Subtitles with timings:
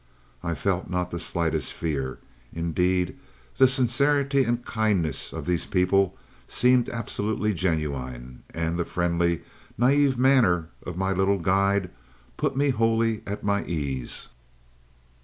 [0.43, 2.17] "I felt not the slightest fear.
[2.51, 3.19] Indeed
[3.57, 9.43] the sincerity and kindliness of these people seemed absolutely genuine, and the friendly,
[9.79, 11.91] naïve, manner of my little guide
[12.35, 14.29] put me wholly at my ease.